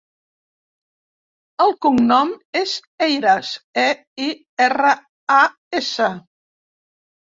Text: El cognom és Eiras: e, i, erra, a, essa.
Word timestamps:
El 1.65 1.73
cognom 1.85 2.31
és 2.63 2.73
Eiras: 3.09 3.53
e, 3.85 3.87
i, 4.29 4.33
erra, 4.69 4.95
a, 5.37 5.41
essa. 5.83 6.09